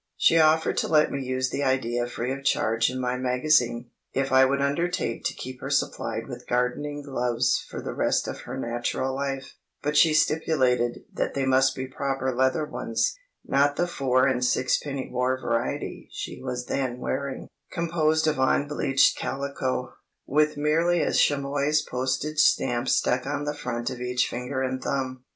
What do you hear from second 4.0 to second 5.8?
if I would undertake to keep her